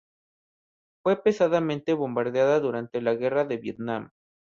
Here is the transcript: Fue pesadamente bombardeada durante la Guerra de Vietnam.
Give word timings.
Fue 1.03 1.21
pesadamente 1.21 1.93
bombardeada 1.93 2.59
durante 2.59 3.01
la 3.03 3.13
Guerra 3.13 3.45
de 3.45 3.57
Vietnam. 3.57 4.09